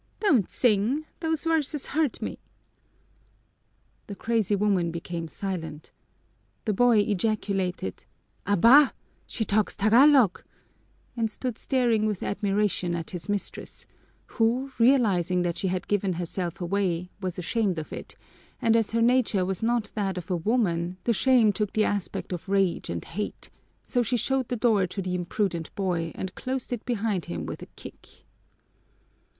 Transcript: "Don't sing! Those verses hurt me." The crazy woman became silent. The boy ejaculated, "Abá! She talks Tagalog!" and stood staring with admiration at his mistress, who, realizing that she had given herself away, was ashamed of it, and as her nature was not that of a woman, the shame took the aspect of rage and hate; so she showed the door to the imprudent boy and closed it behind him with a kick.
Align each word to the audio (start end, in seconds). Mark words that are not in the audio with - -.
"Don't 0.19 0.49
sing! 0.49 1.05
Those 1.19 1.43
verses 1.43 1.85
hurt 1.85 2.23
me." 2.23 2.39
The 4.07 4.15
crazy 4.15 4.55
woman 4.55 4.89
became 4.89 5.27
silent. 5.27 5.91
The 6.65 6.73
boy 6.73 6.97
ejaculated, 7.07 8.05
"Abá! 8.47 8.93
She 9.27 9.45
talks 9.45 9.75
Tagalog!" 9.75 10.41
and 11.15 11.29
stood 11.29 11.59
staring 11.59 12.07
with 12.07 12.23
admiration 12.23 12.95
at 12.95 13.11
his 13.11 13.29
mistress, 13.29 13.85
who, 14.25 14.71
realizing 14.79 15.43
that 15.43 15.57
she 15.59 15.67
had 15.67 15.87
given 15.87 16.13
herself 16.13 16.59
away, 16.59 17.11
was 17.21 17.37
ashamed 17.37 17.77
of 17.77 17.93
it, 17.93 18.15
and 18.59 18.75
as 18.75 18.89
her 18.89 19.03
nature 19.03 19.45
was 19.45 19.61
not 19.61 19.91
that 19.93 20.17
of 20.17 20.31
a 20.31 20.35
woman, 20.35 20.97
the 21.03 21.13
shame 21.13 21.53
took 21.53 21.73
the 21.73 21.85
aspect 21.85 22.33
of 22.33 22.49
rage 22.49 22.89
and 22.89 23.05
hate; 23.05 23.51
so 23.85 24.01
she 24.01 24.17
showed 24.17 24.47
the 24.47 24.55
door 24.55 24.87
to 24.87 24.99
the 24.99 25.13
imprudent 25.13 25.69
boy 25.75 26.11
and 26.15 26.33
closed 26.33 26.73
it 26.73 26.83
behind 26.85 27.25
him 27.25 27.45
with 27.45 27.61
a 27.61 27.67
kick. 27.75 28.25